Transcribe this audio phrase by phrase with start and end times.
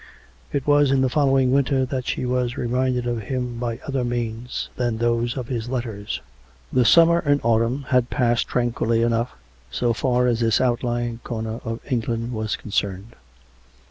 [0.57, 4.67] It was in the following winter that she was reminded of him by other means
[4.75, 6.21] than those of his letters.
[6.73, 9.35] The summer and autumn had passed tranquilly enough,
[9.69, 13.15] so far as this outlying corner of England was concerned.